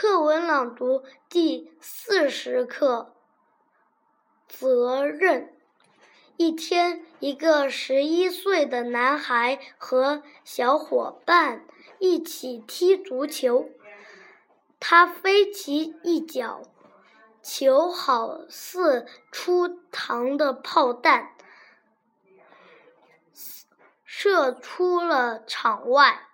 [0.00, 3.14] 课文朗读第四十课：
[4.48, 5.54] 责任。
[6.38, 11.66] 一天，一个十一岁的男孩和小伙伴
[11.98, 13.68] 一起踢足球，
[14.80, 16.62] 他飞起一脚，
[17.42, 21.36] 球好似出膛的炮弹，
[24.02, 26.29] 射出了场外。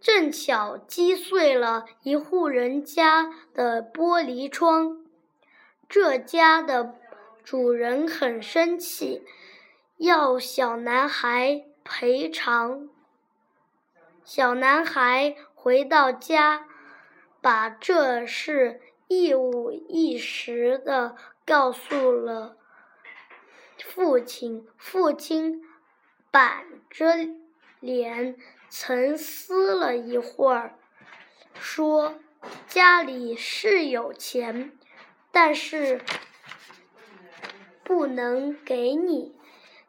[0.00, 5.04] 正巧击碎了一户人家的玻璃窗，
[5.88, 6.94] 这家的
[7.44, 9.22] 主人很生气，
[9.98, 12.88] 要小男孩赔偿。
[14.24, 16.66] 小男孩回到家，
[17.42, 22.56] 把这事一五一十的告诉了
[23.84, 24.66] 父亲。
[24.78, 25.62] 父亲
[26.30, 27.06] 板着
[27.80, 28.36] 脸。
[28.72, 30.78] 沉思了一会儿，
[31.54, 32.20] 说
[32.68, 34.78] ：“家里是有钱，
[35.32, 36.00] 但是
[37.82, 39.34] 不能给你。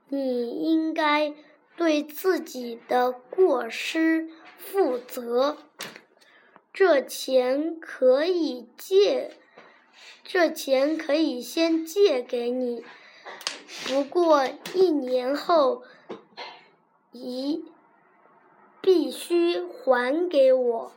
[0.07, 1.35] 你应该
[1.77, 4.27] 对自己的过失
[4.57, 5.59] 负责。
[6.73, 9.37] 这钱可以借，
[10.23, 12.83] 这钱可以先借给你，
[13.85, 15.83] 不过一年后
[17.11, 17.63] 一。”
[18.81, 20.91] 必须还给我。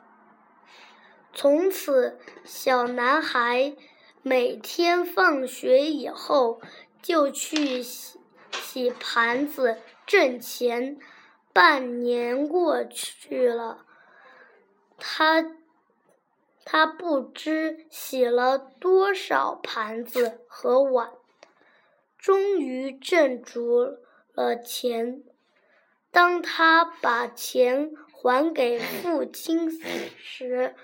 [1.32, 3.76] 从此，小男孩
[4.22, 6.60] 每天放学以后
[7.02, 8.18] 就去洗
[8.50, 10.98] 洗盘子挣钱。
[11.52, 13.84] 半年过去了，
[14.98, 15.52] 他
[16.64, 21.12] 他不知洗了多少盘子和碗，
[22.18, 23.98] 终于挣足
[24.32, 25.22] 了钱。
[26.14, 29.68] 当他把钱还给父亲
[30.16, 30.76] 时，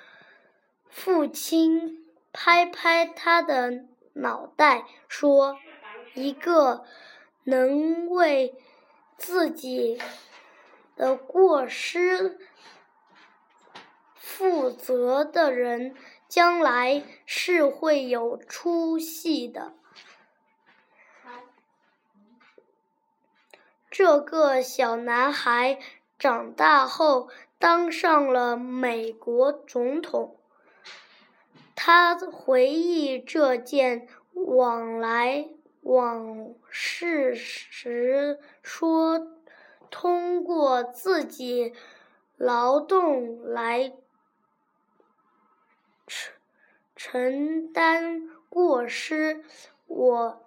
[0.89, 5.57] 父亲拍拍他的脑袋说
[6.15, 6.85] ：“一个
[7.45, 8.57] 能为
[9.17, 10.03] 自己
[10.97, 12.37] 的过失
[14.17, 15.95] 负责的人，
[16.29, 19.75] 将来是会有出息的。”
[23.91, 25.81] 这个小男孩
[26.17, 27.29] 长大后
[27.59, 30.37] 当上了美国总统。
[31.75, 35.49] 他回忆这件往来
[35.81, 39.27] 往事时说
[39.91, 41.75] ：“通过自己
[42.37, 43.93] 劳动来
[46.07, 46.35] 承
[46.95, 49.43] 承担过失，
[49.87, 50.47] 我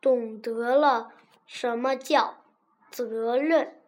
[0.00, 1.12] 懂得了
[1.46, 2.38] 什么叫。”
[2.94, 3.83] 责任。